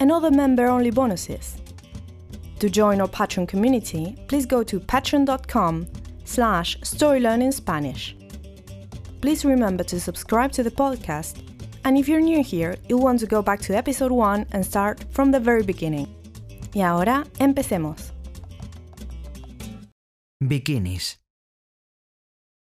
and 0.00 0.10
other 0.10 0.30
member-only 0.30 0.90
bonuses. 0.90 1.56
To 2.60 2.70
join 2.70 3.00
our 3.00 3.08
Patreon 3.08 3.48
community, 3.48 4.16
please 4.28 4.46
go 4.46 4.62
to 4.62 4.80
patreon.com 4.80 5.86
slash 6.24 6.78
storylearningspanish. 6.80 8.14
Please 9.20 9.44
remember 9.44 9.84
to 9.84 10.00
subscribe 10.00 10.52
to 10.52 10.62
the 10.62 10.70
podcast, 10.70 11.42
and 11.84 11.96
if 11.96 12.08
you're 12.08 12.20
new 12.20 12.42
here, 12.42 12.76
you'll 12.88 13.02
want 13.02 13.20
to 13.20 13.26
go 13.26 13.42
back 13.42 13.60
to 13.60 13.76
episode 13.76 14.12
1 14.12 14.46
and 14.52 14.64
start 14.64 15.04
from 15.10 15.30
the 15.30 15.40
very 15.40 15.62
beginning. 15.62 16.08
Y 16.74 16.82
ahora, 16.82 17.24
empecemos. 17.38 18.12
Bikinis. 20.40 21.20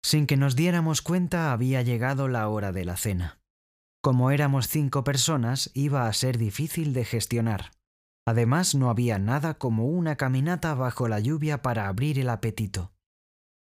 Sin 0.03 0.25
que 0.25 0.37
nos 0.37 0.55
diéramos 0.55 1.01
cuenta 1.01 1.51
había 1.51 1.81
llegado 1.81 2.27
la 2.27 2.47
hora 2.47 2.71
de 2.71 2.85
la 2.85 2.95
cena. 2.95 3.36
Como 4.07 4.31
éramos 4.31 4.69
cinco 4.69 5.03
personas, 5.03 5.69
iba 5.73 6.07
a 6.07 6.13
ser 6.13 6.37
difícil 6.37 6.93
de 6.93 7.03
gestionar. 7.03 7.73
Además, 8.25 8.73
no 8.73 8.89
había 8.89 9.19
nada 9.19 9.55
como 9.55 9.87
una 9.87 10.15
caminata 10.15 10.73
bajo 10.75 11.09
la 11.09 11.19
lluvia 11.19 11.61
para 11.61 11.89
abrir 11.89 12.17
el 12.17 12.29
apetito. 12.29 12.93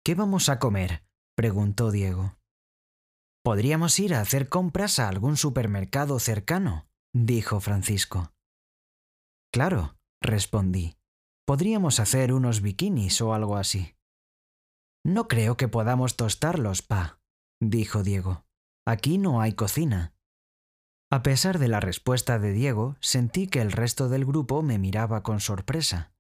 ¿Qué 0.05 0.14
vamos 0.14 0.48
a 0.48 0.61
comer? 0.61 1.03
preguntó 1.36 1.91
Diego. 1.91 2.36
Podríamos 3.42 3.98
ir 3.98 4.14
a 4.14 4.20
hacer 4.20 4.48
compras 4.48 5.01
a 5.01 5.08
algún 5.08 5.36
supermercado 5.36 6.20
cercano, 6.20 6.86
dijo 7.12 7.58
Francisco. 7.58 8.33
Claro, 9.53 9.97
respondí. 10.23 10.97
Podríamos 11.45 11.98
hacer 11.98 12.33
unos 12.33 12.61
bikinis 12.61 13.20
o 13.20 13.34
algo 13.34 13.56
así. 13.56 13.97
No 15.05 15.27
creo 15.27 15.56
que 15.56 15.67
podamos 15.67 16.14
tostarlos, 16.14 16.83
pa, 16.83 17.19
dijo 17.61 18.05
Diego. 18.05 18.45
Aquí 18.86 19.19
no 19.19 19.41
hay 19.41 19.55
cocina. 19.55 20.14
A 21.12 21.22
pesar 21.25 21.58
de 21.58 21.66
la 21.66 21.80
respuesta 21.80 22.39
de 22.39 22.53
Diego, 22.53 22.97
sentí 23.00 23.48
que 23.48 23.61
el 23.61 23.72
resto 23.72 24.08
del 24.08 24.25
grupo 24.25 24.62
me 24.62 24.78
miraba 24.78 25.22
con 25.25 25.41
sorpresa. 25.41 26.12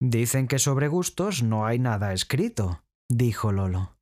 Dicen 0.00 0.46
que 0.46 0.60
sobre 0.60 0.86
gustos 0.88 1.42
no 1.42 1.66
hay 1.66 1.78
nada 1.78 2.12
escrito, 2.12 2.84
dijo 3.10 3.50
Lolo. 3.50 3.96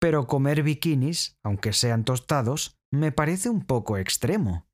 Pero 0.00 0.26
comer 0.26 0.64
bikinis, 0.64 1.36
aunque 1.44 1.72
sean 1.72 2.04
tostados, 2.04 2.76
me 2.92 3.12
parece 3.12 3.48
un 3.48 3.64
poco 3.64 3.96
extremo. 3.96 4.66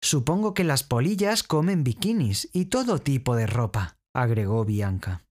Supongo 0.00 0.54
que 0.54 0.62
las 0.62 0.84
polillas 0.84 1.42
comen 1.42 1.82
bikinis 1.82 2.48
y 2.52 2.66
todo 2.66 3.00
tipo 3.00 3.34
de 3.34 3.46
ropa, 3.46 3.98
agregó 4.14 4.64
Bianca. 4.64 5.24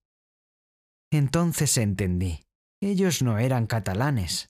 Entonces 1.11 1.77
entendí. 1.77 2.43
Ellos 2.81 3.21
no 3.21 3.37
eran 3.37 3.67
catalanes. 3.67 4.49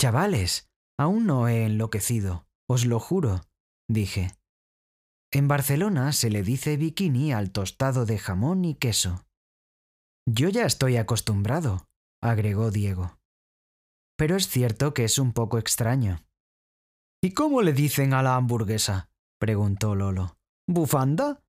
Chavales, 0.00 0.67
aún 0.98 1.26
no 1.26 1.48
he 1.48 1.64
enloquecido, 1.64 2.46
os 2.68 2.84
lo 2.84 3.00
juro, 3.00 3.42
dije. 3.88 4.32
En 5.32 5.46
Barcelona 5.46 6.12
se 6.12 6.30
le 6.30 6.42
dice 6.42 6.76
bikini 6.76 7.32
al 7.32 7.52
tostado 7.52 8.06
de 8.06 8.18
jamón 8.18 8.64
y 8.64 8.74
queso. 8.74 9.26
Yo 10.26 10.48
ya 10.48 10.64
estoy 10.64 10.96
acostumbrado, 10.96 11.86
agregó 12.22 12.70
Diego. 12.70 13.18
Pero 14.16 14.36
es 14.36 14.48
cierto 14.48 14.94
que 14.94 15.04
es 15.04 15.18
un 15.18 15.32
poco 15.32 15.58
extraño. 15.58 16.24
¿Y 17.22 17.32
cómo 17.32 17.62
le 17.62 17.72
dicen 17.72 18.14
a 18.14 18.22
la 18.22 18.36
hamburguesa? 18.36 19.10
preguntó 19.38 19.94
Lolo. 19.94 20.36
¿Bufanda? 20.66 21.42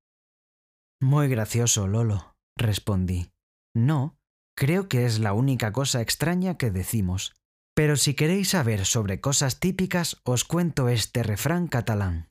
Muy 1.00 1.28
gracioso, 1.28 1.86
Lolo, 1.86 2.36
respondí. 2.56 3.32
No, 3.74 4.18
creo 4.56 4.88
que 4.88 5.06
es 5.06 5.18
la 5.18 5.32
única 5.32 5.72
cosa 5.72 6.00
extraña 6.00 6.58
que 6.58 6.70
decimos. 6.70 7.34
Pero 7.80 7.96
si 7.96 8.12
queréis 8.12 8.50
saber 8.50 8.84
sobre 8.84 9.22
cosas 9.22 9.58
típicas, 9.58 10.20
os 10.24 10.44
cuento 10.44 10.90
este 10.90 11.22
refrán 11.22 11.66
catalán. 11.66 12.28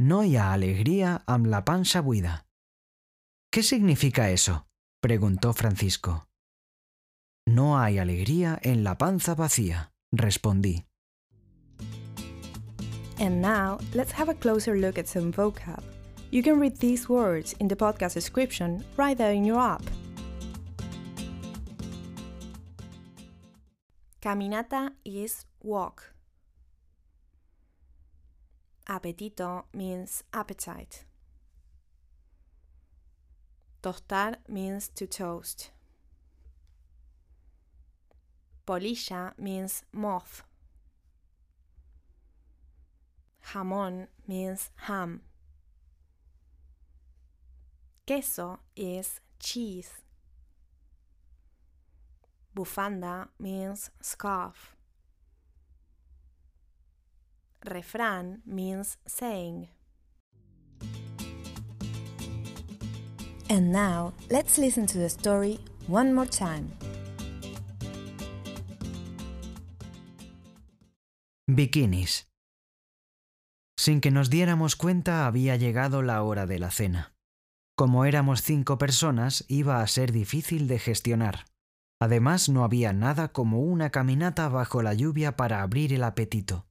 No 0.00 0.24
hi 0.24 0.38
ha 0.38 0.54
alegría 0.54 1.24
amb 1.26 1.44
la 1.44 1.66
panxa 1.66 2.00
buida. 2.00 2.46
¿Qué 3.52 3.62
significa 3.62 4.30
eso? 4.30 4.66
preguntó 5.02 5.52
Francisco. 5.52 6.26
No 7.46 7.78
hay 7.78 7.98
alegría 7.98 8.58
en 8.62 8.82
la 8.82 8.96
panza 8.96 9.34
vacía, 9.34 9.92
respondí. 10.10 10.86
And 13.18 13.42
now, 13.42 13.76
let's 13.92 14.14
have 14.18 14.30
a 14.30 14.34
closer 14.34 14.74
look 14.78 14.96
at 14.96 15.06
some 15.06 15.32
vocab. 15.32 15.82
You 16.30 16.42
can 16.42 16.58
read 16.58 16.78
these 16.78 17.10
words 17.10 17.54
in 17.58 17.68
the 17.68 17.76
podcast 17.76 18.14
description 18.14 18.82
right 18.96 19.18
there 19.18 19.34
in 19.34 19.44
your 19.44 19.60
app. 19.60 19.82
Caminata 24.22 24.92
is 25.04 25.46
walk. 25.60 26.14
Apetito 28.88 29.64
means 29.74 30.22
appetite. 30.32 31.04
Tostar 33.82 34.36
means 34.46 34.88
to 34.94 35.08
toast. 35.08 35.72
Polilla 38.64 39.32
means 39.38 39.82
moth. 39.92 40.44
Jamón 43.46 44.06
means 44.28 44.70
ham. 44.86 45.22
Queso 48.06 48.60
is 48.76 49.20
cheese. 49.40 49.90
Bufanda 52.54 53.28
means 53.38 53.90
scarf. 54.00 54.76
Refrán 57.64 58.42
means 58.44 58.98
saying. 59.06 59.68
And 63.48 63.70
now, 63.72 64.12
let's 64.30 64.58
listen 64.58 64.86
to 64.86 64.98
the 64.98 65.08
story 65.08 65.60
one 65.86 66.12
more 66.12 66.26
time. 66.26 66.72
Bikinis. 71.46 72.28
Sin 73.78 74.00
que 74.00 74.10
nos 74.10 74.30
diéramos 74.30 74.76
cuenta 74.76 75.26
había 75.26 75.56
llegado 75.56 76.02
la 76.02 76.22
hora 76.22 76.46
de 76.46 76.58
la 76.58 76.70
cena. 76.70 77.14
Como 77.76 78.04
éramos 78.04 78.42
cinco 78.42 78.78
personas, 78.78 79.44
iba 79.48 79.80
a 79.80 79.86
ser 79.86 80.12
difícil 80.12 80.68
de 80.68 80.78
gestionar. 80.78 81.51
Además, 82.02 82.48
no 82.48 82.64
había 82.64 82.92
nada 82.92 83.28
como 83.28 83.60
una 83.60 83.90
caminata 83.90 84.48
bajo 84.48 84.82
la 84.82 84.92
lluvia 84.92 85.36
para 85.36 85.62
abrir 85.62 85.92
el 85.92 86.02
apetito. 86.02 86.66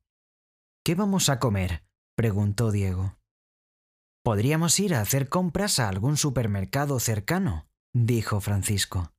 ¿Qué 0.84 0.94
vamos 0.94 1.30
a 1.30 1.40
comer? 1.40 1.86
preguntó 2.18 2.70
Diego. 2.70 3.16
Podríamos 4.26 4.78
ir 4.82 4.94
a 4.94 5.00
hacer 5.00 5.30
compras 5.30 5.80
a 5.80 5.88
algún 5.88 6.18
supermercado 6.18 7.00
cercano, 7.00 7.70
dijo 7.94 8.42
Francisco. 8.42 9.14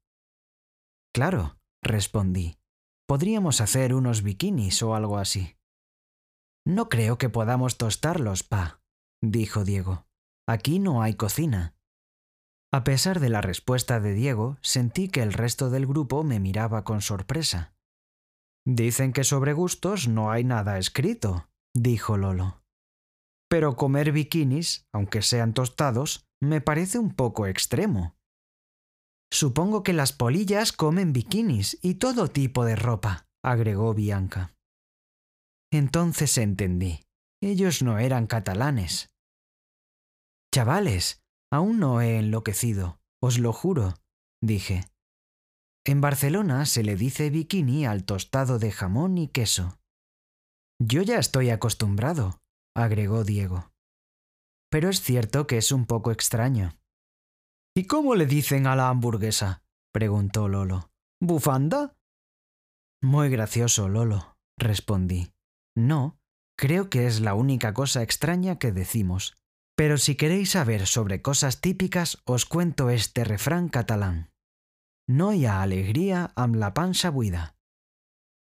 Claro, 1.14 1.56
respondí. 1.82 2.58
Podríamos 3.08 3.62
hacer 3.62 3.94
unos 3.94 4.23
bikinis 4.23 4.82
o 4.82 4.94
algo 4.94 5.17
así. 5.17 5.56
No 6.67 6.91
creo 6.91 7.17
que 7.17 7.31
podamos 7.31 7.79
tostarlos, 7.79 8.43
pa, 8.43 8.82
dijo 9.23 9.65
Diego. 9.65 10.06
Aquí 10.47 10.79
no 10.79 11.00
hay 11.00 11.15
cocina. 11.15 11.75
A 12.75 12.85
pesar 12.85 13.21
de 13.21 13.29
la 13.29 13.43
respuesta 13.43 14.01
de 14.01 14.15
Diego, 14.15 14.57
sentí 14.63 15.09
que 15.09 15.23
el 15.23 15.35
resto 15.35 15.69
del 15.69 15.87
grupo 15.87 16.25
me 16.25 16.41
miraba 16.41 16.85
con 16.85 17.03
sorpresa. 17.03 17.75
Dicen 18.67 19.13
que 19.13 19.25
sobre 19.25 19.53
gustos 19.53 20.09
no 20.09 20.31
hay 20.31 20.45
nada 20.45 20.79
escrito, 20.79 21.51
dijo 21.75 22.17
Lolo. 22.17 22.63
Pero 23.51 23.77
comer 23.77 24.13
bikinis, 24.13 24.87
aunque 24.95 25.21
sean 25.21 25.53
tostados, 25.53 26.25
me 26.41 26.63
parece 26.63 26.99
un 26.99 27.15
poco 27.15 27.47
extremo. 27.47 28.17
Supongo 29.31 29.83
que 29.83 29.93
las 29.93 30.13
polillas 30.13 30.73
comen 30.73 31.13
bikinis 31.13 31.79
y 31.83 31.95
todo 31.95 32.29
tipo 32.29 32.65
de 32.65 32.77
ropa, 32.77 33.27
agregó 33.45 33.93
Bianca. 33.93 34.55
Entonces 35.71 36.39
entendí. 36.39 37.01
Ellos 37.43 37.83
no 37.83 37.99
eran 37.99 38.27
catalanes. 38.27 39.11
Chavales, 40.55 41.22
aún 41.53 41.79
no 41.79 42.01
he 42.01 42.19
enloquecido, 42.19 42.99
os 43.21 43.39
lo 43.39 43.53
juro, 43.53 43.95
dije. 44.43 44.85
En 45.85 46.01
Barcelona 46.01 46.65
se 46.65 46.83
le 46.83 46.97
dice 46.97 47.29
bikini 47.29 47.85
al 47.87 48.05
tostado 48.05 48.59
de 48.59 48.73
jamón 48.73 49.19
y 49.19 49.29
queso. 49.29 49.79
Yo 50.81 51.03
ya 51.03 51.19
estoy 51.19 51.51
acostumbrado, 51.51 52.41
agregó 52.75 53.23
Diego. 53.23 53.71
Pero 54.71 54.89
es 54.89 55.03
cierto 55.03 55.47
que 55.47 55.59
es 55.59 55.71
un 55.71 55.85
poco 55.85 56.11
extraño. 56.11 56.73
¿Y 57.77 57.87
cómo 57.87 58.15
le 58.15 58.27
dicen 58.27 58.67
a 58.67 58.75
la 58.75 58.89
hamburguesa? 58.89 59.63
preguntó 59.93 60.49
Lolo. 60.49 60.91
¿Bufanda? 61.21 61.95
Muy 63.03 63.29
gracioso, 63.29 63.89
Lolo, 63.89 64.39
respondí. 64.59 65.33
No, 65.77 66.19
creo 66.57 66.89
que 66.89 67.07
es 67.07 67.21
la 67.21 67.35
única 67.35 67.75
cosa 67.75 68.03
extraña 68.03 68.59
que 68.59 68.73
decimos. 68.73 69.37
Pero 69.77 69.99
si 69.99 70.17
queréis 70.17 70.51
saber 70.51 70.87
sobre 70.87 71.23
cosas 71.23 71.61
típicas, 71.61 72.19
os 72.25 72.45
cuento 72.45 72.91
este 72.91 73.25
refrán 73.25 73.69
catalán. 73.69 74.31
No 75.09 75.33
hi 75.33 75.47
ha 75.47 75.63
alegría 75.63 76.33
amb 76.37 76.57
la 76.57 76.75
panza 76.75 77.11
buida. 77.11 77.57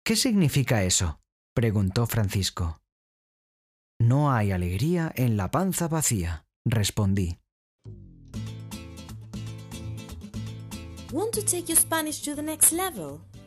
¿Qué 0.05 0.15
significa 0.15 0.85
eso? 0.85 1.21
preguntó 1.55 2.07
Francisco. 2.07 2.81
No 3.99 4.33
hay 4.33 4.53
alegría 4.53 5.11
en 5.17 5.37
la 5.37 5.51
panza 5.51 5.89
vacía, 5.89 6.47
respondí. 6.65 7.41
Want 11.13 11.33
to 11.35 11.43
take 11.43 11.67
your 11.67 11.77
Spanish 11.77 12.23
to 12.23 12.35
the 12.35 12.43
next 12.43 12.73
level? 12.73 13.26